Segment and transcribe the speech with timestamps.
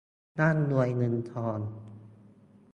[0.39, 1.59] ร่ำรวยเงินทอง